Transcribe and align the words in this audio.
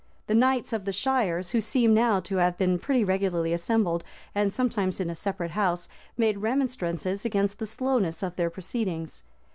The 0.25 0.33
knights 0.33 0.73
of 0.73 0.85
the 0.85 0.91
shires, 0.91 1.51
who 1.51 1.61
seem 1.61 1.93
now 1.93 2.19
to 2.21 2.37
have 2.37 2.57
been 2.57 2.79
pretty 2.79 3.03
regularly 3.03 3.53
assembled, 3.53 4.03
and 4.33 4.51
sometimes 4.51 4.99
in 4.99 5.11
a 5.11 5.13
separate 5.15 5.51
house, 5.51 5.87
made 6.17 6.39
remonstrances 6.39 7.23
against 7.23 7.59
the 7.59 7.67
slowness 7.67 8.23
of 8.23 8.35
their 8.35 8.49
proceedings. 8.49 9.21